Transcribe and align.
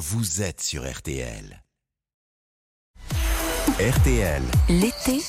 vous 0.00 0.40
êtes 0.40 0.62
sur 0.62 0.90
RTL. 0.90 1.62
RTL. 3.78 4.42
L'été 4.70 5.20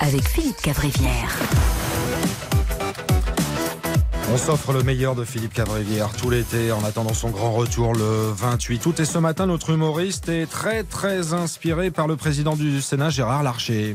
avec 0.00 0.26
Philippe 0.26 0.60
Cavrivière. 0.60 1.38
On 4.32 4.36
s'offre 4.36 4.72
le 4.72 4.82
meilleur 4.82 5.14
de 5.14 5.24
Philippe 5.24 5.54
Cavrivière 5.54 6.10
tout 6.10 6.28
l'été 6.28 6.72
en 6.72 6.82
attendant 6.82 7.14
son 7.14 7.30
grand 7.30 7.52
retour 7.52 7.94
le 7.94 8.32
28 8.32 8.84
août. 8.86 8.98
Et 8.98 9.04
ce 9.04 9.18
matin, 9.18 9.46
notre 9.46 9.70
humoriste 9.70 10.28
est 10.28 10.50
très 10.50 10.82
très 10.82 11.32
inspiré 11.32 11.92
par 11.92 12.08
le 12.08 12.16
président 12.16 12.56
du 12.56 12.82
Sénat, 12.82 13.10
Gérard 13.10 13.44
Larcher. 13.44 13.92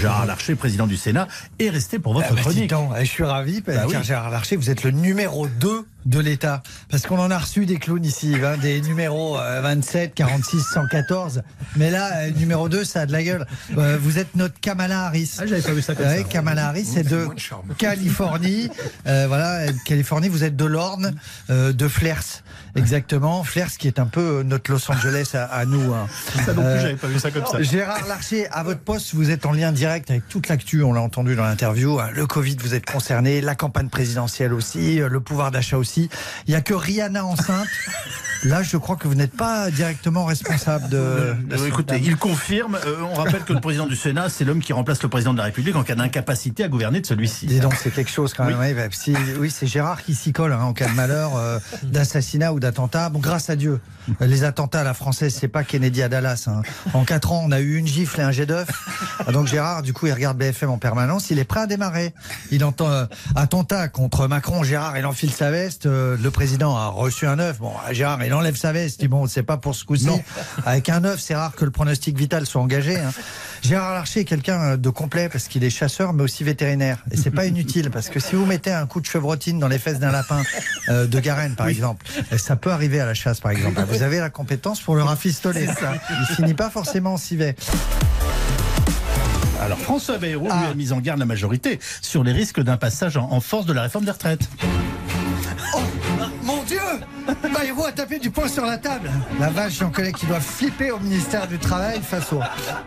Gérard 0.00 0.26
Larcher, 0.26 0.54
président 0.56 0.86
du 0.86 0.96
Sénat, 0.96 1.26
est 1.58 1.70
resté 1.70 1.98
pour 1.98 2.12
votre 2.12 2.26
Ah 2.30 2.34
bah, 2.34 2.40
chronique. 2.42 2.70
donc, 2.70 2.90
je 2.98 3.04
suis 3.04 3.24
ravi, 3.24 3.60
parce 3.62 3.78
Bah 3.78 3.84
oui. 3.88 3.94
Gérard 4.02 4.30
Larcher, 4.30 4.56
vous 4.56 4.70
êtes 4.70 4.84
le 4.84 4.90
numéro 4.90 5.46
2 5.48 5.86
de 6.04 6.20
l'État. 6.20 6.62
Parce 6.90 7.04
qu'on 7.06 7.18
en 7.18 7.30
a 7.30 7.38
reçu 7.38 7.66
des 7.66 7.78
clowns 7.78 8.04
ici, 8.04 8.34
hein, 8.44 8.56
des 8.60 8.80
numéros 8.82 9.38
euh, 9.38 9.60
27, 9.62 10.14
46, 10.14 10.60
114. 10.74 11.42
Mais 11.76 11.90
là, 11.90 12.10
euh, 12.18 12.30
numéro 12.30 12.68
2, 12.68 12.84
ça 12.84 13.00
a 13.00 13.06
de 13.06 13.12
la 13.12 13.22
gueule. 13.24 13.46
Euh, 13.76 13.98
vous 14.00 14.18
êtes 14.18 14.36
notre 14.36 14.60
Kamala 14.60 15.06
Harris. 15.06 15.32
Ah, 15.40 15.46
j'avais 15.46 15.62
pas 15.62 15.72
vu 15.72 15.82
ça 15.82 15.94
comme 15.96 16.06
Ouais, 16.06 16.18
ça. 16.18 16.24
Kamala 16.24 16.68
Harris, 16.68 16.84
c'est 16.84 17.02
de 17.02 17.26
Californie. 17.78 18.68
Euh, 19.06 19.24
voilà, 19.26 19.72
Californie, 19.84 20.28
vous 20.28 20.44
êtes 20.44 20.54
de 20.56 20.64
l'Orne, 20.66 21.14
euh, 21.50 21.72
de 21.72 21.88
Flers. 21.88 22.42
Exactement. 22.76 23.42
Flers 23.42 23.70
qui 23.78 23.88
est 23.88 23.98
un 23.98 24.06
peu 24.06 24.42
notre 24.44 24.70
Los 24.70 24.90
Angeles 24.90 25.30
à, 25.34 25.44
à 25.46 25.64
nous. 25.64 25.94
hein. 25.94 26.06
Ça 26.44 26.52
non 26.52 26.60
plus, 26.62 26.70
Euh, 26.70 26.80
j'avais 26.82 26.94
pas 26.96 27.06
vu 27.08 27.18
ça 27.18 27.30
comme 27.30 27.46
ça. 27.46 27.62
Gérard 27.62 28.06
Larcher, 28.06 28.46
à 28.52 28.62
votre 28.62 28.80
poste, 28.80 29.14
vous 29.14 29.30
êtes 29.30 29.46
en 29.46 29.52
lien 29.52 29.72
direct 29.72 29.85
avec 29.90 30.28
toute 30.28 30.48
l'actu, 30.48 30.82
on 30.82 30.92
l'a 30.92 31.00
entendu 31.00 31.34
dans 31.36 31.44
l'interview. 31.44 31.98
hein. 32.00 32.08
Le 32.14 32.26
Covid, 32.26 32.56
vous 32.60 32.74
êtes 32.74 32.86
concerné, 32.90 33.40
la 33.40 33.54
campagne 33.54 33.88
présidentielle 33.88 34.52
aussi, 34.52 35.00
euh, 35.00 35.08
le 35.08 35.20
pouvoir 35.20 35.50
d'achat 35.50 35.76
aussi. 35.78 36.08
Il 36.46 36.50
n'y 36.50 36.56
a 36.56 36.60
que 36.60 36.74
Rihanna 36.74 37.24
enceinte. 37.24 37.68
Là, 38.44 38.62
je 38.62 38.76
crois 38.76 38.96
que 38.96 39.08
vous 39.08 39.14
n'êtes 39.14 39.34
pas 39.34 39.70
directement 39.70 40.26
responsable 40.26 40.90
de. 40.90 41.34
de 41.48 41.56
Euh, 41.56 41.66
écoutez, 41.66 41.98
il 42.02 42.16
confirme. 42.16 42.76
euh, 42.86 42.96
on 43.10 43.14
rappelle 43.14 43.42
que 43.44 43.54
le 43.54 43.60
président 43.60 43.86
du 43.86 43.96
Sénat, 43.96 44.28
c'est 44.28 44.44
l'homme 44.44 44.60
qui 44.60 44.74
remplace 44.74 45.02
le 45.02 45.08
président 45.08 45.32
de 45.32 45.38
la 45.38 45.44
République 45.44 45.74
en 45.74 45.82
cas 45.82 45.94
d'incapacité 45.94 46.62
à 46.62 46.68
gouverner 46.68 47.00
de 47.00 47.06
celui-ci. 47.06 47.46
Dis 47.46 47.60
donc, 47.60 47.74
c'est 47.74 47.90
quelque 47.90 48.10
chose 48.10 48.34
quand 48.34 48.44
même. 48.44 48.58
Oui, 48.60 48.74
si- 48.92 49.16
oui, 49.40 49.50
c'est 49.50 49.66
Gérard 49.66 50.02
qui 50.02 50.14
s'y 50.14 50.32
colle 50.34 50.52
hein, 50.52 50.60
en 50.60 50.74
cas 50.74 50.86
de 50.86 50.92
malheur, 50.94 51.34
euh, 51.36 51.58
d'assassinat 51.82 52.52
ou 52.52 52.60
d'attentat. 52.60 53.08
Bon, 53.08 53.20
grâce 53.20 53.48
à 53.48 53.56
Dieu, 53.56 53.80
les 54.20 54.44
attentats 54.44 54.80
à 54.82 54.84
la 54.84 54.94
française, 54.94 55.34
c'est 55.34 55.48
pas 55.48 55.64
Kennedy 55.64 56.02
à 56.02 56.08
Dallas. 56.10 56.44
hein. 56.46 56.60
En 56.92 57.04
quatre 57.04 57.32
ans, 57.32 57.42
on 57.42 57.52
a 57.52 57.60
eu 57.60 57.76
une 57.76 57.86
gifle 57.86 58.20
et 58.20 58.24
un 58.24 58.32
jet 58.32 58.46
d'œuf. 58.46 58.68
Ah, 59.26 59.32
Donc 59.32 59.46
Gérard, 59.46 59.75
du 59.82 59.92
coup, 59.92 60.06
il 60.06 60.12
regarde 60.12 60.36
BFM 60.38 60.70
en 60.70 60.78
permanence. 60.78 61.30
Il 61.30 61.38
est 61.38 61.44
prêt 61.44 61.60
à 61.60 61.66
démarrer. 61.66 62.14
Il 62.50 62.64
entend 62.64 62.88
euh, 62.90 63.04
attentat 63.34 63.88
contre 63.88 64.26
Macron. 64.28 64.62
Gérard, 64.62 64.96
il 64.98 65.06
enfile 65.06 65.30
sa 65.32 65.50
veste. 65.50 65.86
euh, 65.86 66.16
le 66.20 66.30
président 66.30 66.76
a 66.76 66.88
reçu 66.88 67.26
un 67.26 67.38
œuf. 67.38 67.58
Bon, 67.58 67.72
Gérard, 67.92 68.22
il 68.24 68.32
enlève 68.34 68.56
sa 68.56 68.72
veste. 68.72 68.96
Il 68.98 69.02
dit 69.02 69.08
bon, 69.08 69.26
c'est 69.26 69.42
pas 69.42 69.56
pour 69.56 69.74
ce 69.74 69.84
coup-ci. 69.84 70.08
Avec 70.64 70.88
un 70.88 71.04
œuf, 71.04 71.20
c'est 71.20 71.34
rare 71.34 71.54
que 71.54 71.64
le 71.64 71.70
pronostic 71.70 72.16
vital 72.16 72.46
soit 72.46 72.60
engagé. 72.60 72.96
hein. 72.98 73.12
Gérard 73.62 73.94
Larcher 73.94 74.20
est 74.20 74.24
quelqu'un 74.24 74.76
de 74.76 74.90
complet 74.90 75.28
parce 75.28 75.48
qu'il 75.48 75.64
est 75.64 75.70
chasseur 75.70 76.12
mais 76.12 76.22
aussi 76.22 76.44
vétérinaire. 76.44 76.98
Et 77.10 77.16
c'est 77.16 77.30
pas 77.30 77.46
inutile 77.46 77.90
parce 77.90 78.08
que 78.08 78.20
si 78.20 78.36
vous 78.36 78.46
mettez 78.46 78.70
un 78.70 78.86
coup 78.86 79.00
de 79.00 79.06
chevrotine 79.06 79.58
dans 79.58 79.66
les 79.68 79.78
fesses 79.78 79.98
d'un 79.98 80.12
lapin 80.12 80.42
euh, 80.88 81.06
de 81.06 81.18
Garenne 81.20 81.54
par 81.56 81.66
exemple, 81.66 82.06
ça 82.36 82.54
peut 82.56 82.70
arriver 82.70 83.00
à 83.00 83.06
la 83.06 83.14
chasse 83.14 83.40
par 83.40 83.50
exemple. 83.50 83.82
Vous 83.88 84.02
avez 84.02 84.20
la 84.20 84.30
compétence 84.30 84.80
pour 84.80 84.94
le 84.94 85.02
rafistoler. 85.02 85.66
Il 86.30 86.34
finit 86.36 86.54
pas 86.54 86.70
forcément 86.70 87.14
en 87.14 87.16
civet. 87.16 87.56
Alors 89.76 89.84
François 89.84 90.18
Bayrou 90.18 90.48
Ah. 90.50 90.60
lui 90.62 90.66
a 90.70 90.74
mis 90.74 90.92
en 90.92 91.00
garde 91.00 91.18
la 91.18 91.26
majorité 91.26 91.78
sur 92.00 92.24
les 92.24 92.32
risques 92.32 92.60
d'un 92.62 92.76
passage 92.76 93.16
en, 93.16 93.30
en 93.30 93.40
force 93.40 93.66
de 93.66 93.72
la 93.72 93.82
réforme 93.82 94.04
des 94.04 94.10
retraites. 94.10 94.48
Oh, 95.74 95.78
mon 96.42 96.62
Dieu 96.64 96.78
Bayrou 97.52 97.84
a 97.84 97.92
tapé 97.92 98.18
du 98.18 98.30
poing 98.30 98.48
sur 98.48 98.64
la 98.64 98.78
table. 98.78 99.10
La 99.40 99.50
vache, 99.50 99.78
j'en 99.80 99.90
connais 99.90 100.12
qui 100.12 100.26
doit 100.26 100.40
flipper 100.40 100.90
au 100.92 100.98
ministère 100.98 101.46
du 101.48 101.58
Travail 101.58 102.00
face 102.02 102.32
au, 102.32 102.40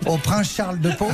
au 0.10 0.17
prince 0.17 0.52
Charles 0.56 0.80
de 0.80 0.92
Pau. 0.92 1.10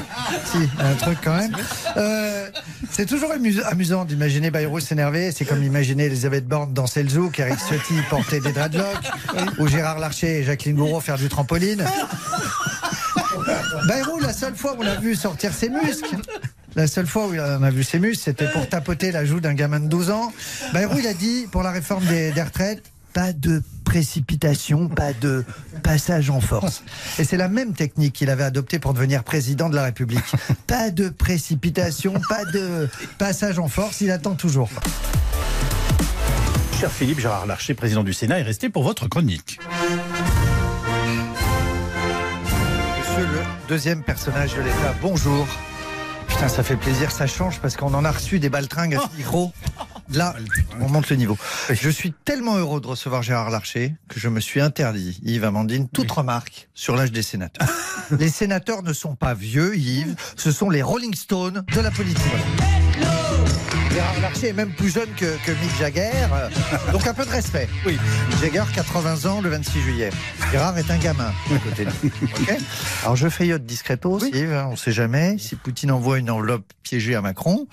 Si, 0.46 0.58
un 0.80 0.94
truc 0.94 1.18
quand 1.24 1.36
même. 1.36 1.56
Euh, 1.98 2.48
c'est 2.92 3.06
toujours 3.06 3.32
amus- 3.32 3.64
amusant 3.66 4.06
d'imaginer 4.06 4.52
Bayrou 4.52 4.80
s'énerver. 4.80 5.32
C'est 5.32 5.46
comme 5.46 5.64
imaginer 5.64 6.06
Elisabeth 6.06 6.48
Borne 6.48 6.74
danser 6.74 7.04
le 7.04 7.10
zouk, 7.10 7.40
Eric 7.40 7.58
Ciotti 7.60 7.96
porter 8.10 8.40
des 8.40 8.52
dreadlocks, 8.52 9.12
ou 9.60 9.68
Gérard 9.68 10.00
Larcher 10.00 10.40
et 10.40 10.44
Jacqueline 10.44 10.76
Gouraud 10.76 11.02
faire 11.02 11.18
du 11.18 11.28
trampoline. 11.28 11.84
Bayrou, 13.88 14.20
la 14.20 14.34
seule 14.34 14.56
fois 14.56 14.74
où 14.74 14.84
on 14.84 14.88
a 14.88 14.96
vu 14.96 15.16
sortir 15.16 15.54
ses 15.54 15.70
muscles, 15.70 16.16
la 16.76 16.88
seule 16.88 17.08
fois 17.08 17.28
où 17.28 17.34
on 17.34 17.64
a 17.64 17.70
vu 17.70 17.84
ses 17.84 18.00
muscles, 18.00 18.24
c'était 18.24 18.50
pour 18.52 18.68
tapoter 18.68 19.12
la 19.12 19.26
joue 19.26 19.40
d'un 19.40 19.54
gamin 19.54 19.80
de 19.80 19.88
12 19.88 20.10
ans. 20.12 20.34
Bayrou, 20.74 20.98
il 21.00 21.08
a 21.08 21.14
dit, 21.14 21.48
pour 21.52 21.64
la 21.64 21.72
réforme 21.72 22.06
des, 22.06 22.32
des 22.32 22.42
retraites, 22.42 22.84
pas 23.14 23.32
de 23.32 23.64
précipitation, 23.86 24.90
pas 24.90 25.14
de 25.14 25.46
passage 25.82 26.30
en 26.30 26.42
force. 26.42 26.84
Et 27.18 27.24
c'est 27.24 27.38
la 27.38 27.48
même 27.48 27.74
technique 27.74 28.14
qu'il 28.14 28.30
avait 28.30 28.44
adoptée 28.44 28.78
pour 28.78 28.94
devenir 28.94 29.24
président 29.24 29.70
de 29.70 29.76
la 29.76 29.84
République. 29.84 30.26
Pas 30.68 30.92
de 30.92 31.08
précipitation, 31.08 32.14
pas 32.28 32.44
de 32.44 32.90
passage 33.18 33.58
en 33.58 33.70
force, 33.70 34.02
il 34.02 34.12
attend 34.12 34.36
toujours. 34.36 34.70
Cher 36.78 36.92
Philippe, 36.92 37.22
Gérard 37.22 37.46
Larcher, 37.46 37.74
président 37.74 38.04
du 38.04 38.12
Sénat, 38.12 38.40
est 38.40 38.44
resté 38.44 38.70
pour 38.70 38.84
votre 38.84 39.08
chronique. 39.08 39.60
Deuxième 43.68 44.04
personnage 44.04 44.54
de 44.56 44.62
l'État, 44.62 44.96
bonjour. 45.02 45.48
Putain, 46.28 46.48
ça 46.48 46.64
fait 46.64 46.76
plaisir, 46.76 47.12
ça 47.12 47.28
change 47.28 47.60
parce 47.60 47.76
qu'on 47.76 47.94
en 47.94 48.06
a 48.06 48.12
reçu 48.12 48.40
des 48.40 48.50
baltringues 48.50 48.96
à 48.96 49.00
ce 49.00 49.08
micro. 49.18 49.54
Là, 50.14 50.36
on 50.80 50.90
monte 50.90 51.10
le 51.10 51.16
niveau. 51.16 51.38
Je 51.72 51.90
suis 51.90 52.14
tellement 52.26 52.58
heureux 52.58 52.80
de 52.80 52.88
recevoir 52.88 53.24
Gérard 53.24 53.50
Larcher 53.50 53.96
que 54.08 54.20
je 54.20 54.30
me 54.30 54.40
suis 54.40 54.62
interdit, 54.62 55.20
Yves 55.24 55.46
Amandine, 55.46 55.88
toute 55.90 56.12
remarque 56.12 56.70
sur 56.74 56.96
l'âge 56.96 57.12
des 57.12 57.24
sénateurs. 57.24 57.68
Les 58.20 58.30
sénateurs 58.30 58.84
ne 58.84 58.94
sont 58.94 59.16
pas 59.16 59.34
vieux, 59.34 59.76
Yves, 59.76 60.16
ce 60.36 60.52
sont 60.52 60.70
les 60.70 60.84
Rolling 60.84 61.16
Stones 61.16 61.66
de 61.74 61.80
la 61.80 61.90
politique. 61.90 62.22
Larcher 64.36 64.50
est 64.50 64.54
même 64.54 64.72
plus 64.72 64.90
jeune 64.94 65.08
que, 65.16 65.38
que 65.46 65.52
Mick 65.52 65.78
Jagger, 65.80 66.12
euh, 66.34 66.50
donc 66.92 67.08
un 67.08 67.14
peu 67.14 67.24
de 67.24 67.30
respect. 67.30 67.70
Oui. 67.86 67.98
Mick 68.30 68.40
Jagger, 68.42 68.64
80 68.74 69.30
ans 69.32 69.40
le 69.40 69.48
26 69.50 69.80
juillet. 69.82 70.10
Gérard 70.52 70.78
est 70.78 70.92
un 70.92 70.98
gamin 70.98 71.32
à 71.54 71.58
côté 71.60 71.86
de 71.86 71.90
lui. 72.02 72.12
Ok 72.42 72.58
Alors 73.04 73.16
je 73.16 73.30
feuillote 73.30 73.66
discretos, 73.66 74.20
Yves, 74.26 74.52
hein, 74.52 74.66
on 74.68 74.72
ne 74.72 74.76
sait 74.76 74.92
jamais. 74.92 75.38
Si 75.40 75.56
Poutine 75.56 75.90
envoie 75.92 76.20
une 76.20 76.30
enveloppe 76.30 76.66
piégée 76.84 77.16
à 77.16 77.22
Macron, 77.22 77.66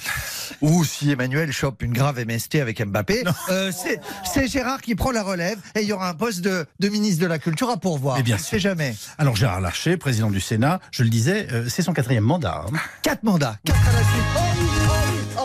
ou 0.60 0.84
si 0.84 1.10
Emmanuel 1.10 1.50
chope 1.50 1.82
une 1.82 1.92
grave 1.92 2.24
MST 2.24 2.56
avec 2.60 2.80
Mbappé, 2.80 3.24
euh, 3.48 3.72
c'est- 3.72 4.46
Gérard 4.46 4.80
qui 4.82 4.94
prend 4.94 5.10
la 5.10 5.24
relève 5.24 5.58
et 5.74 5.80
il 5.82 5.88
y 5.88 5.92
aura 5.92 6.08
un 6.08 6.14
poste 6.14 6.42
de, 6.42 6.64
de 6.78 6.88
ministre 6.88 7.20
de 7.22 7.26
la 7.26 7.40
Culture 7.40 7.70
à 7.70 7.76
pourvoir. 7.76 8.22
Bien 8.22 8.36
on 8.36 8.38
ne 8.38 8.42
sait 8.44 8.60
jamais. 8.60 8.94
Alors 9.18 9.34
Gérard 9.34 9.60
Larcher, 9.60 9.96
président 9.96 10.30
du 10.30 10.40
Sénat, 10.40 10.78
je 10.92 11.02
le 11.02 11.08
disais, 11.08 11.48
euh, 11.52 11.68
c'est 11.68 11.82
son 11.82 11.92
quatrième 11.92 12.22
mandat. 12.24 12.64
hein. 12.72 12.76
Quatre 13.02 13.24
mandats, 13.24 13.56
quatre 13.64 13.80
à 13.88 13.92
la 13.92 13.98
suite. 13.98 14.22
Oh 14.36 14.51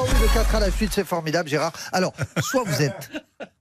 oui, 0.08 0.14
oui, 0.14 0.20
oui, 0.22 0.28
le 0.28 0.34
4 0.34 0.56
à 0.56 0.60
la 0.60 0.72
suite, 0.72 0.92
c'est 0.94 1.06
formidable, 1.06 1.50
Gérard. 1.50 1.74
Alors, 1.92 2.14
soit 2.42 2.64
vous 2.66 2.82
êtes 2.82 3.10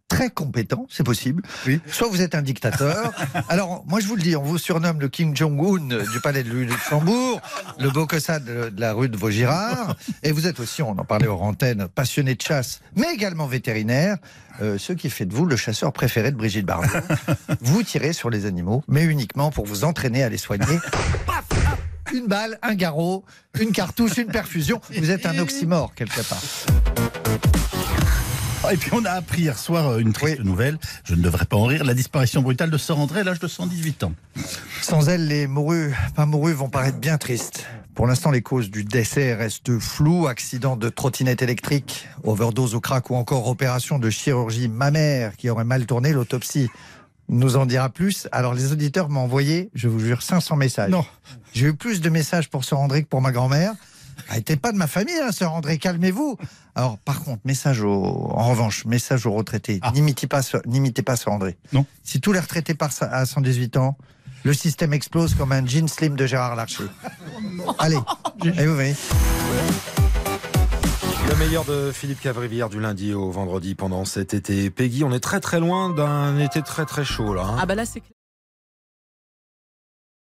très 0.09 0.31
compétent, 0.31 0.87
c'est 0.89 1.03
possible, 1.03 1.43
soit 1.91 2.09
vous 2.09 2.23
êtes 2.23 2.35
un 2.35 2.43
dictateur. 2.43 3.13
Alors, 3.49 3.85
moi 3.89 3.99
je 4.01 4.07
vous 4.07 4.15
le 4.15 4.23
dis, 4.23 4.37
on 4.37 4.43
vous 4.43 4.57
surnomme 4.57 5.01
le 5.01 5.09
Kim 5.09 5.37
Jong-un 5.37 6.05
du 6.13 6.21
palais 6.23 6.45
de 6.45 6.51
Luxembourg, 6.51 7.41
le 7.81 7.91
Bocossa 7.91 8.39
de, 8.39 8.69
de 8.69 8.81
la 8.81 8.93
rue 8.93 9.09
de 9.09 9.17
Vaugirard, 9.17 9.97
et 10.23 10.31
vous 10.31 10.47
êtes 10.47 10.61
aussi, 10.61 10.81
on 10.81 10.91
en 10.91 11.05
parlait 11.05 11.27
aux 11.27 11.41
antennes, 11.41 11.89
passionné 11.89 12.37
de 12.37 12.43
chasse, 12.43 12.81
mais 12.95 13.13
également 13.13 13.47
vétérinaire, 13.47 14.17
euh, 14.63 14.79
ce 14.79 14.93
qui 14.93 15.11
fait 15.11 15.27
de 15.27 15.35
vous 15.35 15.45
le 15.45 15.57
chasseur 15.57 15.93
préféré 15.93 16.31
de 16.31 16.37
Brigitte 16.37 16.67
Bardot. 16.67 16.89
Vous 17.61 17.83
tirez 17.83 18.13
sur 18.13 18.31
les 18.31 18.47
animaux, 18.47 18.85
mais 18.89 19.05
uniquement 19.05 19.51
pour 19.51 19.67
vous 19.67 19.85
entraîner 19.85 20.23
à 20.23 20.29
les 20.29 20.39
soigner. 20.39 20.79
Une 22.13 22.27
balle, 22.27 22.59
un 22.63 22.75
garrot, 22.75 23.25
une 23.61 23.73
cartouche, 23.73 24.17
une 24.19 24.29
perfusion. 24.29 24.81
Vous 24.97 25.11
êtes 25.11 25.27
un 25.27 25.39
oxymore 25.39 25.95
quelque 25.95 26.23
part. 26.29 26.43
Ah, 28.65 28.73
Et 28.73 28.77
puis 28.77 28.91
on 28.93 29.05
a 29.05 29.11
appris 29.11 29.43
hier 29.43 29.59
soir 29.59 29.87
euh, 29.89 29.99
une 29.99 30.13
triste 30.13 30.41
nouvelle, 30.43 30.79
je 31.05 31.15
ne 31.15 31.23
devrais 31.23 31.45
pas 31.45 31.57
en 31.57 31.67
rire, 31.67 31.85
la 31.85 31.95
disparition 31.95 32.43
brutale 32.43 32.71
de 32.71 32.79
Sœur 32.79 32.99
André 32.99 33.21
à 33.21 33.25
l'âge 33.25 33.39
de 33.39 33.47
118 33.47 34.05
ans. 34.05 34.13
Sans 34.83 35.09
elle, 35.09 35.29
les 35.29 35.47
mourus, 35.47 35.95
pas 36.17 36.27
mourus, 36.27 36.55
vont 36.55 36.69
paraître 36.69 36.99
bien 36.99 37.17
tristes. 37.17 37.67
Pour 37.95 38.07
l'instant, 38.07 38.31
les 38.31 38.43
causes 38.43 38.71
du 38.71 38.85
décès 38.85 39.35
restent 39.35 39.79
floues. 39.79 40.27
Accident 40.27 40.77
de 40.77 40.89
trottinette 40.89 41.43
électrique, 41.43 42.09
overdose 42.25 42.75
au 42.75 42.81
crack 42.81 43.11
ou 43.11 43.15
encore 43.15 43.47
opération 43.49 43.99
de 43.99 44.11
chirurgie 44.11 44.69
mammaire 44.69 45.37
qui 45.37 45.49
aurait 45.49 45.65
mal 45.65 45.87
tourné. 45.87 46.13
L'autopsie 46.13 46.69
nous 47.29 47.57
en 47.57 47.67
dira 47.67 47.89
plus. 47.89 48.29
Alors, 48.33 48.55
les 48.55 48.73
auditeurs 48.73 49.09
m'ont 49.09 49.21
envoyé, 49.21 49.71
je 49.75 49.89
vous 49.89 49.99
jure, 49.99 50.23
500 50.23 50.57
messages. 50.57 50.91
Non. 50.91 51.05
J'ai 51.55 51.67
eu 51.67 51.75
plus 51.75 52.01
de 52.01 52.09
messages 52.09 52.49
pour 52.49 52.65
Sœur 52.65 52.81
André 52.81 53.03
que 53.03 53.09
pour 53.09 53.21
ma 53.21 53.33
grand-mère. 53.33 53.75
Elle 54.31 54.37
n'était 54.37 54.57
pas 54.57 54.73
de 54.73 54.79
ma 54.79 54.87
famille, 54.87 55.19
hein, 55.23 55.33
Sœur 55.33 55.53
André, 55.53 55.79
calmez-vous. 55.79 56.37
Alors, 56.75 56.99
par 56.99 57.23
contre, 57.23 57.41
message 57.45 57.83
au, 57.83 57.91
en 57.95 58.49
revanche, 58.51 58.85
message 58.85 59.27
aux 59.27 59.33
retraités. 59.33 59.81
N'imitez 59.95 60.27
pas, 60.27 60.41
n'imitez 60.67 61.03
pas 61.03 61.17
Sœur 61.17 61.35
André. 61.35 61.57
Non. 61.73 61.85
Si 62.03 62.21
tous 62.21 62.33
les 62.33 62.41
retraités 62.41 62.75
partent 62.75 63.03
à 63.03 63.27
118 63.27 63.77
ans, 63.77 63.97
le 64.45 64.55
système 64.55 64.93
explose 64.93 65.35
comme 65.35 65.53
un 65.53 65.67
jean 65.67 65.89
slim 65.89 66.17
de 66.17 66.27
Gérard 66.27 66.57
Larcher. 66.57 66.85
Allez, 67.79 67.99
et 68.45 68.67
vous 68.67 68.75
voyez. 68.75 68.95
Le 71.29 71.35
meilleur 71.37 71.65
de 71.65 71.91
Philippe 71.93 72.21
Cavrivière 72.21 72.69
du 72.69 72.81
lundi 72.81 73.13
au 73.13 73.31
vendredi 73.31 73.75
pendant 73.75 74.05
cet 74.05 74.33
été. 74.35 74.71
Peggy, 74.71 75.05
on 75.05 75.13
est 75.13 75.21
très 75.21 75.41
très 75.41 75.61
loin 75.61 75.91
d'un 75.91 76.39
été 76.39 76.63
très 76.63 76.85
très 76.87 77.05
chaud 77.05 77.35
là. 77.35 77.43
hein. 77.45 77.57
Ah 77.61 77.67
bah 77.67 77.75
là 77.75 77.85
c'est. 77.85 78.03